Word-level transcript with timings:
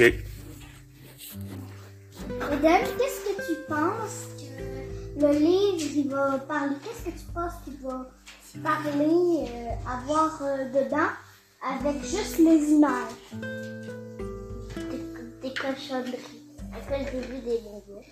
Ok. 0.00 0.06
Eden, 2.52 2.80
qu'est-ce 2.96 3.20
que 3.26 3.34
tu 3.46 3.54
penses 3.68 4.28
que 4.38 5.20
le 5.20 5.32
livre 5.32 5.92
il 5.94 6.08
va 6.08 6.38
parler? 6.38 6.76
Qu'est-ce 6.82 7.04
que 7.04 7.10
tu 7.10 7.26
penses 7.34 7.52
qu'il 7.64 7.76
va 7.82 8.06
parler, 8.62 8.94
euh, 9.04 9.70
avoir 9.86 10.40
euh, 10.40 10.64
dedans 10.70 11.10
avec 11.62 12.02
juste 12.02 12.38
les 12.38 12.70
images? 12.70 13.12
Des, 15.42 15.52
cochonneries. 15.52 16.48
Après, 16.74 17.06
j'ai 17.12 17.20
vu 17.20 17.40
des 17.42 17.58
bonbons. 17.58 18.02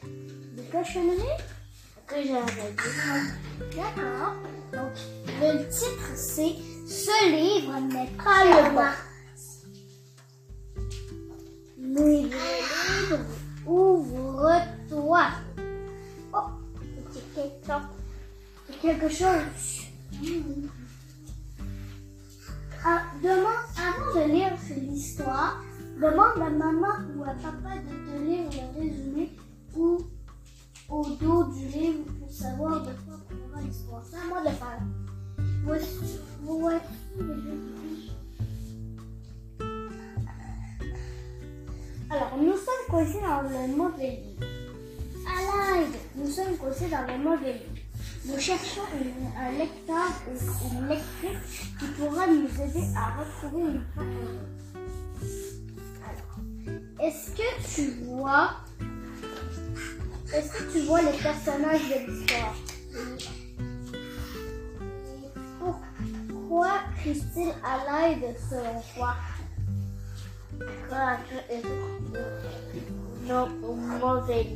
Des 0.57 0.65
cochonneries? 0.65 1.41
J'ai 2.11 2.37
arrêté. 2.37 2.91
D'accord. 3.75 4.35
Donc, 4.75 4.93
le 5.41 5.67
titre 5.71 6.11
c'est 6.15 6.55
Ce 6.87 7.31
livre 7.31 7.81
n'est 7.81 8.11
pas 8.23 8.45
le 8.45 8.75
bon. 8.75 9.08
Ouvre-toi. 13.67 15.27
Oh, 16.33 16.39
c'est 17.13 17.35
quelque, 17.35 17.73
quelque 18.81 19.09
chose. 19.09 19.89
Ah, 22.85 23.03
demande, 23.21 23.67
avant 23.77 24.15
de 24.15 24.25
lire 24.33 24.53
l'histoire, 24.81 25.61
demande 26.01 26.41
à 26.41 26.51
maman 26.51 26.95
ou 27.17 27.25
à 27.25 27.35
papa 27.35 27.75
de 27.79 27.91
te 28.07 28.15
lire 28.25 28.49
le 28.53 28.81
résumé 28.81 29.25
ou 29.77 29.99
au 30.89 31.05
dos 31.21 31.45
du 31.53 31.67
livre 31.67 31.88
le 43.49 43.77
mauvais 43.77 44.11
livre. 44.11 44.47
Nous 46.17 46.31
sommes 46.31 46.57
coincés 46.57 46.89
dans 46.89 47.07
le 47.07 47.19
mauvais 47.23 47.53
livre. 47.53 47.83
Nous 48.27 48.39
cherchons 48.39 48.83
un 49.39 49.53
lecteur 49.53 50.09
ou 50.29 50.73
une 50.73 50.89
lectrice 50.89 51.69
qui 51.79 51.87
pourra 51.97 52.27
nous 52.27 52.49
aider 52.61 52.87
à 52.97 53.21
retrouver 53.21 53.63
une. 53.63 53.85
Alors, 56.05 56.39
est-ce 57.01 57.31
que 57.31 57.75
tu 57.75 58.05
vois 58.05 58.51
est-ce 60.35 60.53
que 60.53 60.73
tu 60.73 60.81
vois 60.81 61.01
les 61.01 61.17
personnages 61.17 61.89
de 61.89 62.07
l'histoire? 62.07 62.55
Pourquoi 66.29 66.81
crient-ils 66.99 67.55
à 67.65 68.09
l'aide 68.11 68.37
selon 68.51 68.83
toi 68.95 69.15
Non, 73.29 73.47
c'est. 74.27 74.47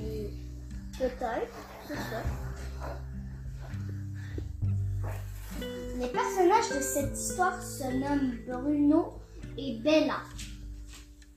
Les 5.98 6.08
personnages 6.08 6.70
de 6.74 6.80
cette 6.80 7.12
histoire 7.18 7.62
se 7.62 7.84
nomment 7.84 8.34
Bruno 8.48 9.20
et 9.58 9.78
Bella. 9.80 10.22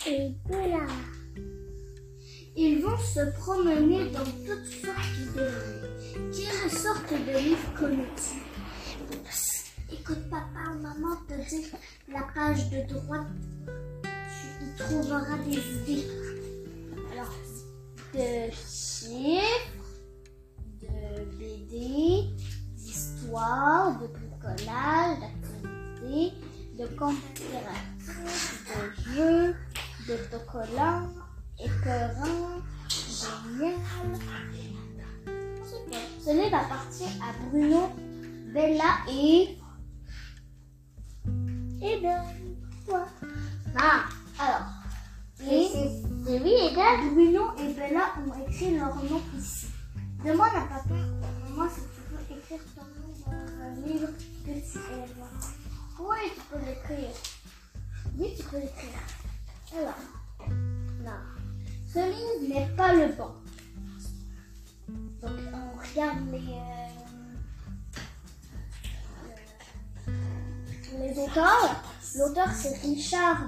Et 0.07 0.31
voilà. 0.45 0.85
Ils 2.55 2.81
vont 2.81 2.97
se 2.97 3.31
promener 3.39 4.11
dans 4.11 4.23
toutes 4.23 4.65
sortes 4.65 5.35
de 5.35 5.41
lieux. 5.41 6.31
Quelle 6.31 6.71
sorte 6.71 7.11
de 7.11 7.37
livre 7.37 7.73
connais-tu 7.77 8.39
Écoute, 9.91 10.29
papa 10.29 10.73
maman 10.81 11.17
te 11.27 11.33
la 12.11 12.21
page 12.33 12.69
de 12.69 12.93
droite. 12.93 13.27
Tu 14.03 14.65
y 14.65 14.77
trouveras 14.77 15.37
des 15.39 15.91
idées. 15.91 16.44
Alors, 17.15 17.31
de 18.13 18.51
chiffres, 18.51 19.39
de 20.81 21.23
BD, 21.37 22.35
d'histoire, 22.75 24.01
de 24.01 24.07
bricolage, 24.07 25.19
d'activités, 25.21 26.33
de 26.77 26.83
interactifs, 26.83 28.65
de 28.67 29.13
jeux, 29.13 29.55
d'autocollants, 30.05 31.07
écœurants, 31.57 32.61
génial. 32.89 33.71
Super. 35.63 35.99
Ce 36.19 36.31
livre 36.31 36.55
appartient 36.55 37.13
à 37.21 37.31
Bruno, 37.47 37.93
Bella 38.53 38.97
et... 39.09 39.57
Eden. 41.81 42.23
Toi. 42.85 43.05
Ah, 43.77 44.03
Alors, 44.37 44.67
et 45.49 46.14
c'est 46.25 46.39
lui, 46.39 46.53
Eden 46.53 47.13
Bruno 47.13 47.51
et 47.59 47.73
Bella 47.73 48.15
ont 48.17 48.47
écrit 48.47 48.77
leur 48.77 48.95
nom 48.95 49.21
ici. 49.37 49.67
Demande 50.23 50.55
à 50.55 50.61
papa 50.61 50.89
maman 50.89 51.69
si 51.69 51.81
tu 51.81 52.01
peux 52.09 52.23
écrire 52.33 52.61
ton 52.75 52.81
nom 52.81 53.13
dans 53.25 53.31
un 53.61 53.73
livre 53.85 54.09
que 54.43 54.51
tu. 54.51 54.79
Oui, 55.99 56.17
tu 56.33 56.41
peux 56.49 56.59
l'écrire. 56.65 57.15
Oui, 58.17 58.27
tu 58.35 58.43
peux 58.43 58.57
l'écrire. 58.57 58.99
Alors, 59.77 60.01
non. 61.03 61.21
Ce 61.93 61.99
livre 61.99 62.55
n'est 62.55 62.75
pas 62.75 62.93
le 62.93 63.07
bon. 63.13 63.31
Donc, 65.21 65.39
on 65.53 65.79
regarde 65.79 66.25
les, 66.31 66.49
euh, 70.07 70.11
les 70.99 71.19
auteurs. 71.19 71.83
L'auteur, 72.15 72.49
c'est 72.51 72.77
Richard. 72.81 73.41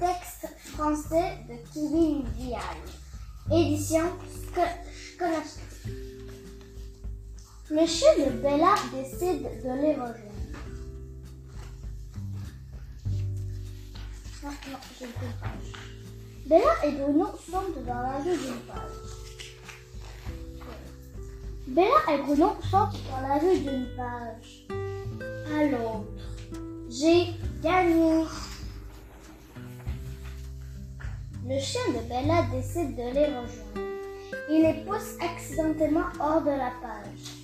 Texte 0.00 0.48
français 0.72 1.38
de 1.48 1.54
Kevin 1.72 2.24
Vial. 2.36 2.60
Édition 3.50 4.10
Scholastique. 4.52 5.62
Le 7.70 7.86
chien 7.86 8.08
de 8.18 8.30
Bella 8.42 8.74
décide 8.92 9.42
de 9.42 9.80
les 9.80 9.92
rejoindre. 9.92 10.24
Non, 14.42 14.50
plus 14.98 15.06
de 15.06 15.12
page. 15.40 15.72
Bella 16.46 16.84
et 16.84 16.92
Bruno 16.92 17.26
sont 17.50 17.82
dans 17.86 18.02
la 18.02 18.18
rue 18.18 18.36
d'une 18.36 18.60
page. 18.66 19.14
Bella 21.68 22.12
et 22.12 22.18
Bruno 22.22 22.56
sont 22.70 22.88
dans 23.10 23.28
la 23.28 23.38
rue 23.38 23.58
d'une 23.60 23.86
page 23.96 24.66
à 25.56 25.64
l'autre. 25.66 26.04
J'ai 26.90 27.34
gagné. 27.62 28.24
Le 31.46 31.60
chien 31.60 31.82
de 31.88 32.08
Bella 32.08 32.46
décide 32.50 32.96
de 32.96 33.02
les 33.02 33.26
rejoindre. 33.26 33.80
Il 34.48 34.62
les 34.62 34.82
pousse 34.86 35.14
accidentellement 35.20 36.06
hors 36.18 36.40
de 36.40 36.48
la 36.48 36.72
page. 36.80 37.34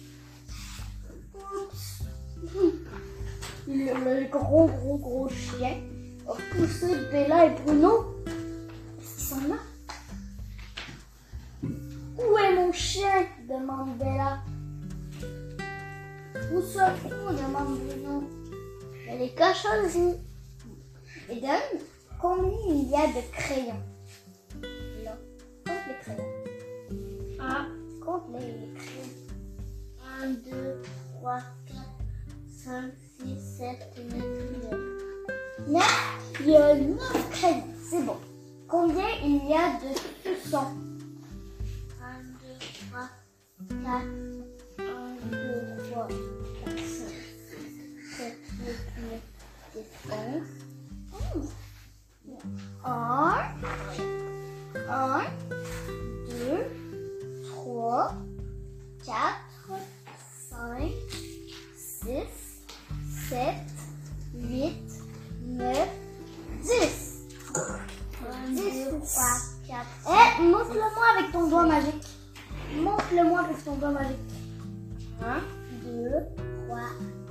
Le, 3.69 4.31
gros, 4.31 4.69
gros, 4.69 4.97
gros 4.97 5.29
chien 5.29 5.77
a 6.27 6.33
poussé 6.51 6.97
Bella 7.13 7.45
et 7.45 7.51
Bruno? 7.61 8.17
Sont 9.05 9.43
là? 9.49 9.57
Où 11.63 12.39
est 12.39 12.55
mon 12.55 12.73
chien? 12.73 13.27
demande 13.47 13.99
Bella. 13.99 14.39
Où 16.55 16.63
ça? 16.63 16.95
Où? 17.05 17.33
demande 17.33 17.79
Bruno. 17.81 18.25
Elle 19.07 19.23
est 19.23 19.35
cochonnerie. 19.37 20.17
Eden, 21.29 21.81
combien 22.19 22.51
il 22.67 22.89
y 22.89 22.95
a 22.95 23.07
de 23.07 23.21
crayons? 23.31 23.90
Là. 26.17 26.27
Compte 26.45 26.69
les 26.73 26.79
crayons. 26.89 27.37
Un, 27.41 27.67
Compte 28.01 28.27
les 28.33 28.41
crayons. 28.75 29.11
un, 30.23 30.31
deux, 30.31 30.83
trois, 31.15 31.41
quatre, 31.67 31.99
cinq, 32.49 32.93
six, 33.19 33.39
sept, 33.59 33.81
neuf, 34.13 34.31
neuf. 34.71 34.81
Neuf, 35.69 35.93
il 36.41 36.49
y 36.51 36.57
a 36.57 36.75
neuf 36.75 37.31
crayons. 37.31 37.65
C'est 37.89 38.05
bon. 38.05 38.19
Combien 38.69 39.09
il 39.23 39.49
y 39.49 39.55
a 39.55 39.79
de 39.81 39.91
suçons? 40.23 40.73
Un, 42.03 42.21
deux, 42.41 42.59
trois, 42.89 43.09
quatre, 43.69 44.07
un, 44.79 45.11
deux, 45.31 45.63
trois, 45.91 46.09
quatre, 46.65 46.79
cinq, 46.79 47.15
six, 47.49 48.17
sept, 48.17 48.39
huit, 48.61 48.83
neuf, 49.03 49.25
dix, 49.75 49.89
onze. 51.33 51.51
Un, 52.85 52.89
un, 54.89 55.25
3, 57.81 58.13
4, 59.07 59.17
5, 60.51 60.93
6, 61.75 62.13
7, 63.31 63.55
8, 64.35 64.75
9, 65.47 65.89
10. 66.63 67.21
10 68.51 68.87
ou 68.93 68.99
pas 68.99 69.39
4. 69.67 69.87
Eh, 70.09 70.43
montre-le-moi 70.43 71.07
avec 71.17 71.33
ton 71.33 71.49
doigt 71.49 71.65
magique. 71.65 72.07
Montre-le-moi 72.77 73.41
avec 73.41 73.65
ton 73.65 73.77
doigt 73.77 73.93
magique. 73.93 74.19
1, 75.23 75.41
2, 75.83 76.11
3, 76.67 76.81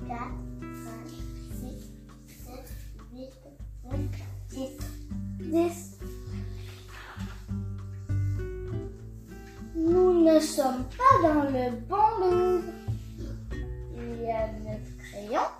4, 0.07 0.19
5, 0.61 1.09
6, 1.59 1.91
7, 2.43 2.53
8, 3.13 3.33
9, 3.83 3.99
10. 4.49 4.69
10. 5.51 5.78
Sommes 10.61 10.83
pas 10.97 11.15
dans 11.23 11.43
le 11.43 11.71
bon 11.87 12.19
livre. 12.21 12.73
Il 13.95 14.23
y 14.23 14.29
a 14.29 14.47
neuf 14.47 14.81
crayons. 14.97 15.51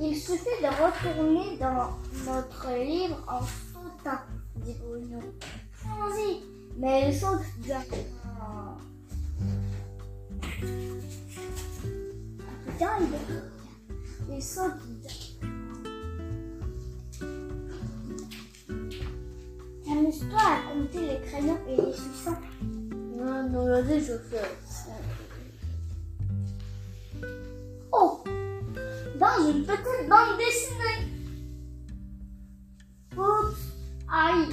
Il 0.00 0.16
suffit 0.16 0.58
de 0.60 0.66
retourner 0.66 1.56
dans 1.58 1.90
notre 2.26 2.72
livre 2.84 3.22
en 3.28 3.40
sautant, 3.42 4.18
dit 4.56 4.74
Bruno. 4.82 5.20
Allons-y. 5.84 6.42
Mais 6.78 7.10
il 7.10 7.14
saute 7.14 7.42
saute 14.40 14.80
directement. 14.88 15.46
Amuse-toi 19.88 20.40
à 20.40 20.72
compter 20.72 21.06
les 21.06 21.20
crayons 21.28 21.58
et 21.68 21.76
les 21.76 21.92
suçons. 21.92 22.79
Oh 27.92 28.24
Dans 29.18 29.50
une 29.50 29.64
petite 29.66 30.08
bande 30.08 30.38
dessinée 30.38 31.12
Oups 33.14 33.58
Aïe 34.10 34.48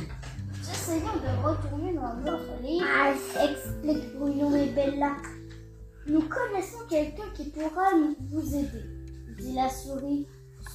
J'essayons 0.60 1.16
de 1.16 1.48
retourner 1.48 1.94
dans 1.94 2.14
notre 2.16 2.62
livre. 2.62 2.86
Ah, 2.94 3.14
explique 3.14 4.18
Bruno 4.18 4.54
et 4.54 4.72
Bella. 4.72 5.16
Nous 6.08 6.24
connaissons 6.24 6.86
quelqu'un 6.90 7.30
qui 7.36 7.46
pourra 7.46 7.94
nous 7.96 8.18
vous 8.30 8.54
aider, 8.54 8.84
dit 9.38 9.54
la 9.54 9.70
souris. 9.70 10.28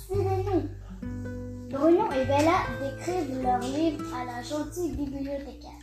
Suivez-nous. 0.06 0.68
Bruno 1.68 2.10
et 2.12 2.24
Bella 2.24 2.64
décrivent 2.80 3.42
leur 3.42 3.58
livre 3.60 4.02
à 4.14 4.24
la 4.24 4.42
gentille 4.42 4.92
bibliothécaire. 4.92 5.81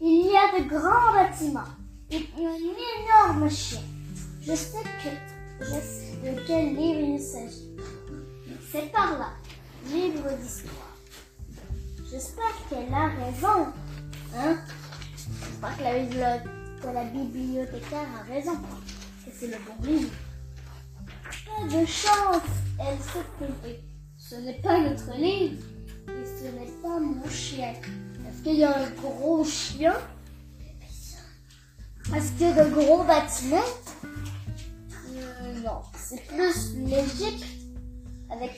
Il 0.00 0.26
y 0.26 0.36
a 0.36 0.60
de 0.60 0.68
grands 0.68 1.12
bâtiments 1.12 1.72
et 2.10 2.28
un 2.36 3.30
énorme 3.30 3.50
chien. 3.50 3.80
Je 4.42 4.54
sais 4.54 4.82
que 4.82 5.08
je 5.60 5.64
sais 5.64 6.16
de 6.22 6.46
quel 6.46 6.76
livre 6.76 7.00
il 7.00 7.20
s'agit. 7.20 7.76
C'est 8.70 8.92
par 8.92 9.18
là, 9.18 9.30
livre 9.90 10.30
d'histoire. 10.40 10.96
J'espère 12.10 12.54
qu'elle 12.68 12.92
a 12.92 13.06
raison. 13.06 13.72
Hein? 14.34 14.58
J'espère 15.16 15.76
que 15.78 16.18
la, 16.18 16.38
que 16.38 16.94
la 16.94 17.04
bibliothécaire 17.04 18.06
a 18.20 18.32
raison. 18.32 18.56
Que 19.24 19.30
c'est 19.34 19.48
le 19.48 19.56
bon 19.56 19.82
livre. 19.82 20.12
Pas 21.24 21.64
de 21.64 21.86
chance, 21.86 22.42
elle 22.78 22.98
s'est 22.98 23.26
trompée. 23.38 23.80
Ce 24.18 24.34
n'est 24.36 24.60
pas 24.60 24.78
notre 24.78 25.16
livre 25.16 25.62
et 26.08 26.24
ce 26.24 26.44
n'est 26.44 26.72
pas 26.82 27.00
mon 27.00 27.28
chien. 27.30 27.72
Qu'il 28.46 28.58
y 28.58 28.62
a 28.62 28.78
un 28.78 28.90
gros 28.90 29.44
chien? 29.44 29.96
Est-ce 32.14 32.30
a 32.44 32.64
de 32.64 32.70
gros 32.70 33.02
bâtiments? 33.02 33.56
Euh, 34.04 35.60
non, 35.64 35.82
c'est 35.96 36.24
plus 36.28 36.76
l'Égypte 36.76 37.44
avec 38.30 38.52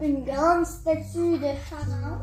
une 0.00 0.24
grande 0.24 0.64
statue 0.64 1.40
de 1.40 1.56
pharaon. 1.68 2.20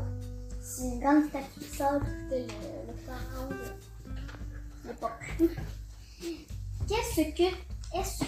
C'est 0.62 0.84
une 0.84 1.00
grande 1.00 1.28
statue 1.28 1.76
ça, 1.76 1.98
de 1.98 2.36
le, 2.36 2.46
le 2.86 2.94
pharaon 3.04 3.50
de 3.50 4.88
l'époque. 4.88 5.52
Qu'est-ce 6.88 7.36
que 7.36 7.54
est-ce 7.98 8.24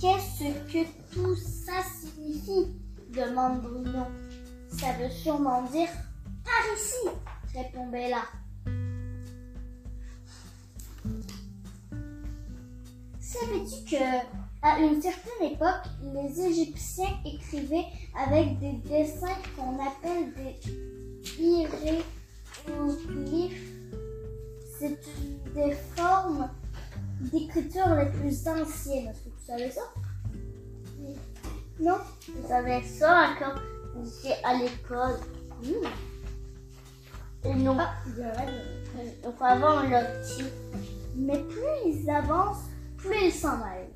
Qu'est-ce 0.00 0.72
que 0.72 0.86
tout 1.12 1.36
ça 1.36 1.82
signifie? 2.00 2.78
Demande 3.10 3.60
Bruno. 3.60 4.06
Ça 4.70 4.92
veut 4.98 5.10
sûrement 5.10 5.62
dire 5.64 5.90
par 6.44 6.64
ici, 6.76 7.08
répond 7.54 7.86
Bella. 7.88 8.22
Savais-tu 13.20 13.90
que 13.90 14.04
à 14.62 14.78
une 14.78 15.02
certaine 15.02 15.52
époque, 15.52 15.86
les 16.14 16.40
Égyptiens 16.40 17.18
écrivaient 17.24 17.86
avec 18.16 18.58
des 18.60 18.72
dessins 18.88 19.36
qu'on 19.56 19.74
appelle 19.84 20.32
des 20.34 20.56
hiéroglyphes? 21.38 22.04
C'est 24.78 24.98
une 25.18 25.52
des 25.54 25.72
formes 25.96 26.48
d'écriture 27.20 27.94
les 27.94 28.10
plus 28.10 28.48
anciennes. 28.48 29.08
Est-ce 29.08 29.20
que 29.20 29.30
tu 29.30 29.44
savais 29.46 29.70
ça? 29.70 29.82
Non? 31.80 31.98
Je 32.26 32.48
savais 32.48 32.82
ça 32.82 33.34
quand 33.38 33.54
j'étais 34.02 34.36
à 34.44 34.54
l'école. 34.54 35.18
Hmm. 35.62 35.88
Nous, 37.44 37.76
Ah, 37.78 37.94
rêve. 38.16 39.22
donc 39.22 39.34
avant, 39.40 39.82
le 39.82 40.22
petit. 40.22 40.44
Mais 41.16 41.38
plus 41.38 41.60
ils 41.86 42.10
avancent, 42.10 42.64
plus 42.96 43.26
ils 43.26 43.32
s'en 43.32 43.58
mêlent. 43.58 43.90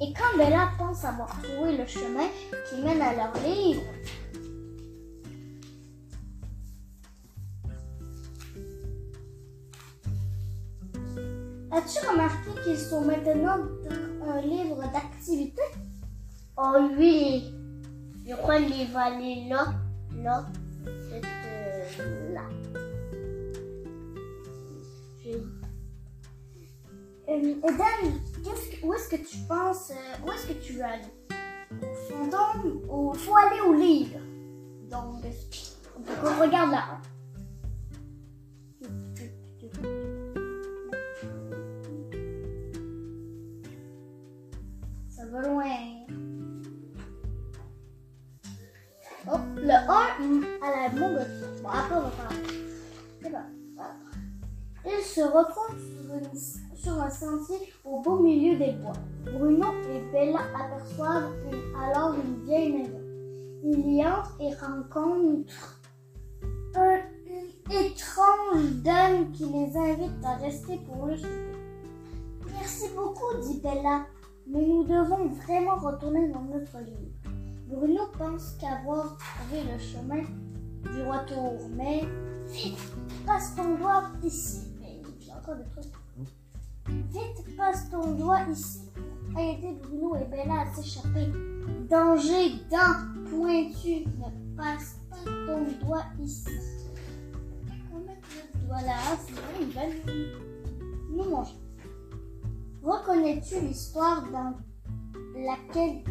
Et 0.00 0.12
quand 0.12 0.36
Bella 0.36 0.70
pense 0.78 1.04
avoir 1.04 1.28
trouvé 1.42 1.76
le 1.78 1.86
chemin 1.86 2.28
qui 2.68 2.82
mène 2.82 3.00
à 3.00 3.14
leur 3.14 3.32
livre, 3.44 3.82
As-tu 11.70 12.06
remarqué 12.08 12.50
qu'ils 12.64 12.78
sont 12.78 13.00
maintenant 13.00 13.56
dans 13.58 14.30
un 14.30 14.40
livre 14.42 14.80
d'activité? 14.92 15.62
Oh 16.56 16.76
oui, 16.96 17.52
je 18.28 18.34
crois 18.36 18.60
qu'il 18.60 18.88
va 18.92 19.06
aller 19.06 19.48
là, 19.48 19.74
là, 20.22 20.46
c'est 21.22 22.02
euh, 22.02 22.34
là. 22.34 22.48
Je- 25.24 25.38
Euh, 27.26 27.54
où 28.82 28.92
est-ce 28.94 29.08
que 29.08 29.16
tu 29.16 29.38
penses, 29.48 29.90
euh, 29.90 30.26
où 30.26 30.32
est-ce 30.32 30.46
que 30.46 30.52
tu 30.62 30.74
veux 30.74 30.84
aller? 30.84 31.04
Au 31.82 31.94
fantôme 32.12 32.82
ou 32.88 33.14
faut 33.14 33.36
aller 33.36 33.60
au 33.60 33.72
livre? 33.72 34.18
Donc, 34.90 35.24
on 36.22 36.40
regarde 36.42 36.70
là. 36.72 37.00
Se 55.04 55.20
retrouve 55.20 55.76
sur, 56.74 57.00
un 57.00 57.10
sentier 57.10 57.72
au 57.84 58.00
beau 58.00 58.18
milieu 58.18 58.58
des 58.58 58.72
bois. 58.72 58.92
Bruno 59.24 59.66
et 59.90 60.00
Bella 60.12 60.40
aperçoivent 60.54 61.32
alors 61.80 62.14
une 62.14 62.44
vieille 62.44 62.72
maison. 62.72 63.00
Ils 63.64 63.96
y 63.96 64.06
entrent 64.06 64.36
et 64.40 64.54
rencontrent 64.54 65.80
un, 66.74 66.98
une 67.26 67.72
étrange 67.72 68.72
dame 68.82 69.30
qui 69.32 69.44
les 69.44 69.76
invite 69.76 70.24
à 70.24 70.36
rester 70.36 70.78
pour 70.86 71.06
le 71.06 71.16
souper. 71.16 71.56
Merci 72.52 72.88
beaucoup, 72.94 73.36
dit 73.42 73.60
Bella, 73.60 74.06
mais 74.46 74.66
nous 74.66 74.84
devons 74.84 75.28
vraiment 75.28 75.76
retourner 75.76 76.28
dans 76.28 76.42
notre 76.42 76.78
livre. 76.78 77.14
Bruno 77.68 78.02
pense 78.18 78.56
qu'avoir 78.60 79.16
trouvé 79.16 79.62
le 79.72 79.78
chemin 79.78 80.22
du 80.92 81.02
retour, 81.02 81.68
mais 81.74 82.02
vite, 82.52 82.78
passe 83.26 83.54
ton 83.56 83.76
doigt 83.76 84.04
ici. 84.22 84.73
Vite, 86.86 87.56
passe 87.56 87.90
ton 87.90 88.12
doigt 88.12 88.40
ici 88.50 88.80
pour 89.30 89.40
aider 89.40 89.76
Bruno 89.82 90.16
et 90.16 90.24
Bella 90.24 90.62
à 90.62 90.74
s'échapper. 90.74 91.28
Danger, 91.90 92.54
dents 92.70 93.30
pointues. 93.30 94.06
Ne 94.18 94.56
passe 94.56 94.96
pas 95.10 95.24
ton 95.46 95.86
doigt 95.86 96.04
ici. 96.22 96.48
On 97.92 98.00
mettre 98.00 98.28
le 98.54 99.66
doigt 99.72 99.84
nous 101.10 101.30
manger. 101.30 101.56
Reconnais-tu 102.82 103.60
l'histoire 103.60 104.24
dans 104.30 104.54
laquelle 105.36 106.04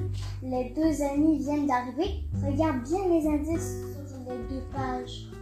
les 0.43 0.73
deux 0.75 1.01
amis 1.01 1.39
viennent 1.39 1.67
d'arriver? 1.67 2.25
Regarde 2.43 2.83
bien 2.83 3.07
les 3.09 3.27
indices 3.27 3.81
sur 4.07 4.19
les 4.29 4.43
deux 4.47 4.63
pages. 4.71 5.32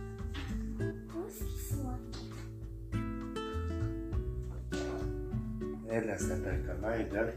Elle, 5.91 6.10
elle 6.10 6.19
s'appelle 6.19 6.62
comment, 6.65 6.93
Eden? 6.93 7.27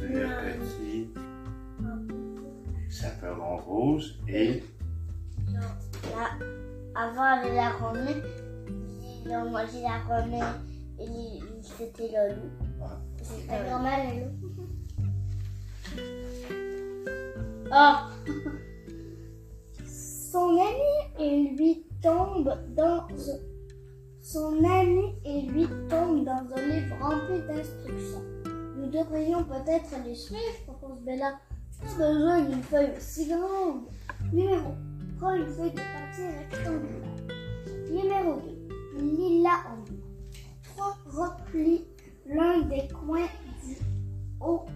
Le 0.00 0.26
petit 0.60 1.10
chaperon 2.90 3.56
rose 3.56 4.18
et 4.28 4.62
Là, 5.52 6.30
avant 6.94 7.22
avec 7.22 7.52
la 7.54 7.70
romaine, 7.70 8.22
ils 9.24 9.30
ont 9.32 9.50
mangé 9.50 9.82
la 9.82 9.98
romaine 10.06 10.54
et 11.00 11.40
c'était 11.62 12.08
le 12.08 12.34
loup. 12.34 12.50
Ah. 12.82 12.98
C'était 13.22 13.46
Ta 13.48 13.58
le- 13.62 13.64
grand-mère 13.68 14.00
est 14.08 14.20
là. 14.20 14.28
Ah, 17.70 18.08
Son 19.84 20.50
ami 20.58 20.94
et 21.20 21.54
lui 21.56 21.84
tombe 22.02 22.54
dans 22.76 23.06
son 24.20 24.64
ami 24.64 25.14
et 25.24 25.42
lui 25.42 25.66
tombe 25.88 26.24
dans 26.24 26.46
un 26.54 26.66
livre 26.66 26.96
rempli 27.00 27.40
d'instructions. 27.46 28.22
Nous 28.76 28.90
devrions 28.90 29.44
peut-être 29.44 29.90
les 30.04 30.14
suivre, 30.14 30.64
propose 30.66 31.00
Bella. 31.02 31.38
Pas 31.80 32.12
besoin 32.12 32.42
d'une 32.42 32.62
feuille 32.62 32.90
aussi 32.96 33.28
grande. 33.28 33.84
Numéro. 34.32 34.74
Prends 35.18 35.34
une 35.34 35.46
feuille 35.46 35.70
de 35.70 35.76
papier 35.76 36.28
rectangulaire. 36.38 37.08
Numéro 37.90 38.40
2. 38.96 39.00
Lis-la 39.00 39.62
en 39.70 39.82
bleu. 39.82 40.00
3. 40.76 40.96
Replie 41.06 41.84
l'un 42.26 42.62
des 42.62 42.88
coins 42.88 43.28
du 43.64 43.76
haut 44.40 44.66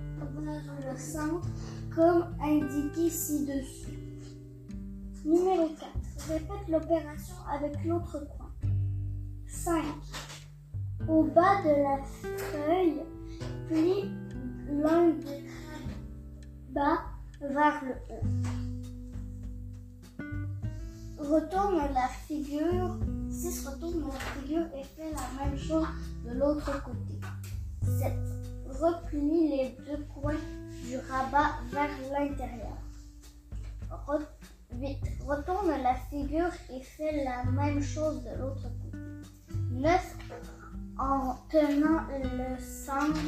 vers 0.41 0.93
le 0.93 0.99
centre 0.99 1.49
comme 1.95 2.35
indiqué 2.41 3.11
ci-dessus. 3.11 3.99
Numéro 5.25 5.69
4. 5.69 6.29
Répète 6.29 6.69
l'opération 6.69 7.35
avec 7.53 7.85
l'autre 7.85 8.25
coin. 8.37 8.42
5. 9.65 9.85
Au 11.09 11.23
bas 11.23 11.63
de 11.63 11.71
la 11.71 12.03
feuille, 12.03 13.03
plie 13.69 14.11
l'un 14.69 15.11
des 15.11 15.45
bas 16.71 16.99
vers 17.41 17.81
le 17.85 17.95
haut. 18.11 18.27
Retourne 21.19 21.79
la 21.95 22.09
figure. 22.09 22.99
6. 23.31 23.67
Retourne 23.69 24.09
la 24.09 24.19
figure 24.41 24.67
et 24.77 24.83
fais 24.83 25.13
la 25.13 25.45
même 25.45 25.57
chose 25.57 25.87
de 26.27 26.33
l'autre 26.33 26.83
côté. 26.83 27.21
7. 27.85 28.13
Replie 28.69 29.49
les 29.49 29.77
deux 29.87 30.05
coins 30.13 30.35
du 30.89 30.97
rabat 31.09 31.53
vers 31.71 31.91
l'intérieur. 32.13 32.77
Re- 34.09 34.27
8. 34.75 34.99
Retourne 35.25 35.71
la 35.83 35.95
figure 36.11 36.51
et 36.75 36.81
fais 36.81 37.25
la 37.25 37.45
même 37.45 37.81
chose 37.81 38.25
de 38.25 38.31
l'autre 38.41 38.63
côté. 38.63 38.92
9. 39.73 40.17
En 40.99 41.37
tenant 41.51 42.03
le 42.23 42.59
centre 42.63 43.19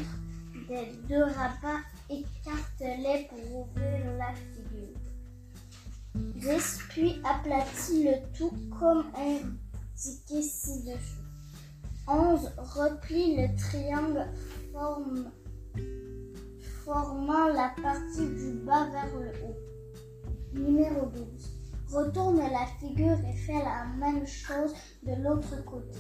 des 0.69 0.93
deux 1.09 1.25
rabats, 1.25 1.81
écarte-les 2.11 3.29
pour 3.29 3.61
ouvrir 3.61 4.17
la 4.19 4.33
figure. 4.35 4.99
10. 6.15 6.79
Puis 6.91 7.21
aplatis 7.25 8.05
le 8.05 8.37
tout 8.37 8.53
comme 8.79 9.07
indiqué 9.17 10.43
ci-dessous. 10.43 11.23
11. 12.07 12.53
Replie 12.59 13.37
le 13.37 13.57
triangle 13.57 14.27
formant 16.85 17.49
la 17.49 17.75
partie 17.83 18.29
du 18.29 18.53
bas 18.65 18.87
vers 18.91 19.17
le 19.17 19.33
haut. 19.45 19.57
Numéro 20.53 21.07
12. 21.07 21.25
Retourne 21.91 22.39
la 22.39 22.67
figure 22.79 23.19
et 23.27 23.37
fais 23.37 23.53
la 23.55 23.87
même 23.99 24.27
chose 24.27 24.75
de 25.03 25.15
l'autre 25.23 25.65
côté. 25.65 25.99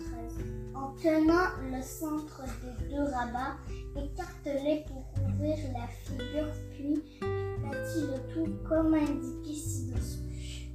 Numéro 0.00 0.28
13. 0.28 0.44
En 0.74 0.92
tenant 1.02 1.48
le 1.70 1.82
centre 1.82 2.42
des 2.62 2.88
deux 2.94 3.02
rabats, 3.02 3.56
écarte-les 3.96 4.84
pour 4.86 5.04
ouvrir 5.24 5.56
la 5.72 5.86
figure, 5.88 6.52
puis 6.72 7.02
aplatis 7.20 8.02
le 8.02 8.34
tout 8.34 8.52
comme 8.68 8.94
indiqué 8.94 9.54
ci-dessus. 9.54 10.70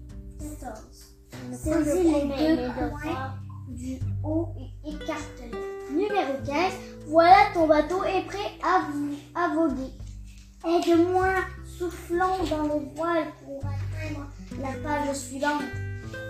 14. 0.60 1.16
Saisis 1.54 2.04
les 2.04 2.58
deux 2.58 2.72
coins 2.90 3.34
du 3.70 4.00
haut 4.24 4.50
et 4.60 4.90
écarte-les. 4.90 5.96
Numéro 5.96 6.34
15. 6.46 6.74
Voilà 7.08 7.36
ton 7.54 7.68
bateau 7.68 8.04
est 8.04 8.26
prêt 8.26 8.52
à, 8.64 8.88
vous- 8.92 9.16
à 9.36 9.54
voguer. 9.54 9.92
Aide-moi, 10.66 11.28
soufflons 11.66 12.44
dans 12.50 12.64
le 12.64 12.96
voile 12.96 13.26
pour 13.44 13.62
atteindre 13.66 14.28
la 14.62 14.74
page 14.84 15.16
suivante. 15.16 15.64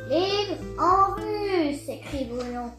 Livre 0.09 0.57
en 0.79 1.15
vue, 1.15 1.75
s'écrie 1.75 2.25
Bruno. 2.25 2.71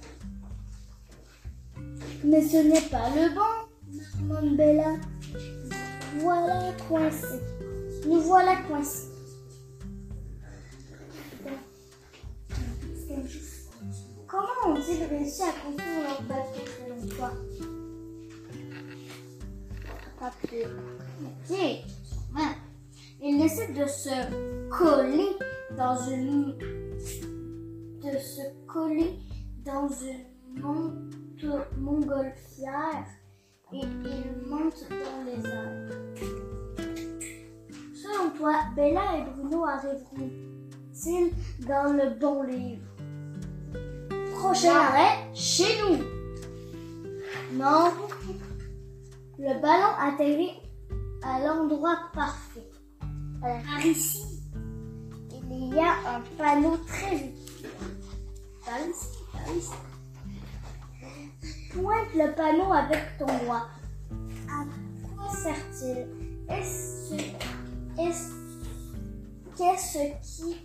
Mais 2.24 2.42
ce 2.42 2.58
n'est 2.58 2.88
pas 2.88 3.08
le 3.10 3.34
bon, 3.34 3.62
marmonne 4.28 4.56
Bella. 4.56 4.96
Voilà 6.18 6.72
coincé. 6.88 7.40
Nous 8.06 8.20
voilà 8.20 8.56
coincés. 8.68 9.08
Comment 14.26 14.74
ont-ils 14.74 15.04
réussi 15.04 15.42
à 15.42 15.52
construire 15.52 16.08
leur 16.08 16.22
bateau 16.22 16.64
selon 16.78 17.16
toi. 17.16 17.32
Ils 23.24 23.44
essaient 23.44 23.72
de 23.72 23.86
se 23.86 24.68
coller 24.68 25.36
dans 25.76 25.96
une 26.08 26.54
de 28.02 28.18
se 28.18 28.42
coller 28.66 29.18
dans 29.64 29.88
une 29.88 30.60
monte- 30.60 31.76
montgolfière 31.78 33.06
et 33.72 33.80
ils 33.80 34.48
montent 34.48 34.86
dans 34.90 35.24
les 35.24 35.46
airs. 35.48 35.90
Selon 37.94 38.30
toi, 38.36 38.54
Bella 38.76 39.18
et 39.18 39.30
Bruno 39.30 39.64
arriveront-ils 39.64 41.32
dans 41.66 41.92
le 41.92 42.18
bon 42.18 42.42
livre? 42.42 42.82
Prochain 44.36 44.74
arrêt, 44.74 45.32
chez 45.34 45.80
nous. 45.82 45.98
Non. 47.56 47.90
Le 49.38 49.60
ballon 49.60 49.94
atterrit 49.98 50.60
à 51.22 51.38
l'endroit 51.40 51.98
parfait. 52.12 52.68
Par 53.40 53.86
ici, 53.86 54.41
il 55.52 55.74
y 55.74 55.78
a 55.80 56.16
un 56.16 56.20
panneau 56.38 56.76
très 56.86 57.14
utile. 57.16 57.68
Pointe 61.72 62.14
le 62.14 62.34
panneau 62.34 62.72
avec 62.72 63.18
ton 63.18 63.26
doigt. 63.44 63.66
À 64.48 64.64
quoi 65.16 65.34
sert-il? 65.34 66.06
Est-ce 66.48 67.14
est-ce- 67.98 68.32
qu'est-ce 69.56 69.98
qui 70.22 70.56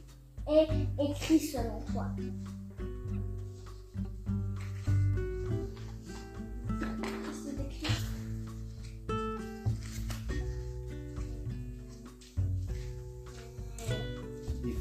est 0.49 0.67
écrit 1.09 1.39
selon 1.39 1.81
toi? 1.93 2.05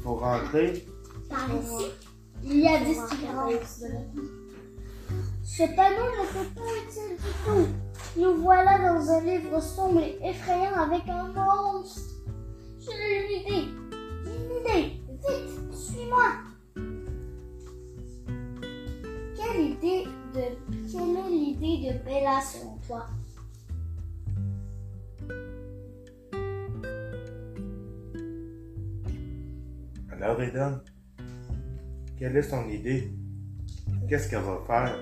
Faut 0.07 0.15
rentrer. 0.15 0.87
Par 1.29 1.49
ici, 1.53 1.91
il 2.41 2.61
y 2.61 2.67
a 2.69 2.79
des 2.79 2.93
différences. 2.93 3.83
Ce 5.43 5.63
panneau 5.75 6.07
ne 6.17 6.25
fait 6.25 6.49
pas 6.55 6.71
utile 6.85 7.17
du 7.17 7.31
tout. 7.43 7.67
Nous 8.17 8.35
voilà 8.41 8.77
dans 8.77 9.09
un 9.09 9.21
livre 9.25 9.61
sombre 9.61 9.99
et 9.99 10.17
effrayant 10.23 10.75
avec 10.75 11.09
un 11.09 11.27
monstre. 11.33 11.99
J'ai 12.79 13.19
une 13.19 13.31
idée. 13.41 13.67
Une 14.23 14.51
idée. 14.61 15.01
Vite, 15.09 15.75
suis-moi. 15.75 16.27
Quelle 19.35 19.61
idée 19.71 20.05
de 20.33 20.43
quelle 20.89 21.17
est 21.17 21.29
l'idée 21.29 21.91
de 21.91 22.05
Bella 22.05 22.39
selon 22.39 22.77
toi? 22.87 23.07
Alors, 30.27 30.41
Eden, 30.41 30.81
quelle 32.19 32.35
est 32.35 32.41
son 32.41 32.67
idée? 32.67 33.13
Qu'est-ce 34.09 34.29
qu'elle 34.29 34.41
va 34.41 34.59
faire? 34.67 34.99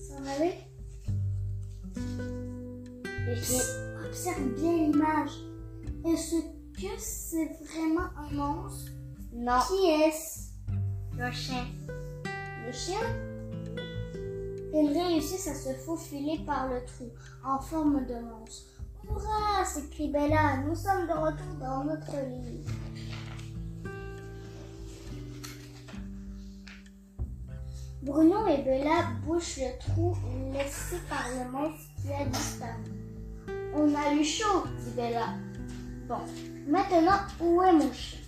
S'en 0.00 0.26
aller 0.26 0.54
Et 3.28 4.04
observe 4.08 4.48
bien 4.56 4.72
l'image. 4.72 5.30
Est-ce 6.04 6.40
que 6.74 6.88
c'est 6.98 7.52
vraiment 7.66 8.08
un 8.16 8.34
monstre? 8.34 8.90
Non, 9.32 9.60
Qui 9.68 9.90
est-ce? 9.90 10.50
Le 11.16 11.30
chien. 11.30 11.66
Le 12.66 12.72
chien? 12.72 13.35
Ils 14.78 14.92
réussissent 14.92 15.48
à 15.48 15.54
se 15.54 15.72
faufiler 15.72 16.40
par 16.44 16.68
le 16.68 16.84
trou 16.84 17.10
en 17.42 17.58
forme 17.58 18.04
de 18.04 18.16
monstre. 18.16 18.66
Hurrah 19.04 19.64
s'écrie 19.64 20.10
Bella, 20.10 20.58
nous 20.66 20.74
sommes 20.74 21.06
de 21.06 21.14
retour 21.14 21.54
dans 21.58 21.84
notre 21.84 22.12
livre. 22.12 22.70
Bruno 28.02 28.46
et 28.48 28.62
Bella 28.62 29.12
bouchent 29.24 29.56
le 29.56 29.78
trou 29.78 30.14
laissé 30.52 30.96
par 31.08 31.24
le 31.30 31.50
monstre 31.50 31.90
qui 32.02 32.12
a 32.12 32.26
disparu. 32.26 32.82
On 33.74 33.94
a 33.94 34.12
eu 34.12 34.22
chaud, 34.22 34.64
dit 34.84 34.90
Bella. 34.94 35.28
Bon, 36.06 36.18
maintenant, 36.68 37.20
où 37.40 37.62
est 37.62 37.72
mon 37.72 37.90
chien? 37.94 38.20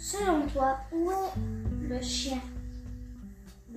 Selon 0.00 0.46
toi, 0.46 0.78
où 0.92 1.10
est 1.10 1.65
le 1.88 2.00
chien. 2.00 2.40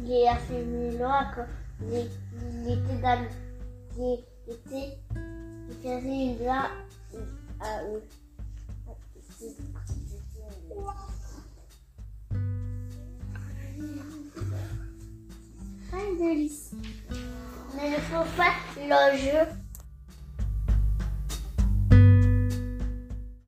Il 0.02 0.28
a 0.28 0.36
fait 0.36 0.64
une 0.64 0.98
loi 0.98 1.26
quand 1.36 1.46
il, 1.82 2.10
il 2.66 2.72
était 2.72 3.02
dans. 3.02 3.28
Il 3.98 4.20
était. 4.48 4.98
Il 5.70 5.76
faisait 5.76 6.44
loi 6.44 6.70
à 7.60 7.84
eux. 7.84 8.04
Fin 15.92 15.98
de. 15.98 16.50
Mais 17.76 17.90
il 17.90 18.02
faut 18.02 18.24
faire 18.24 18.58
le 18.78 19.18
jeu 19.18 19.69